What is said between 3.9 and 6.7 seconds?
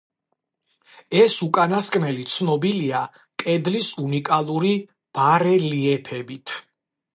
უნიკალური ბარელიეფებით.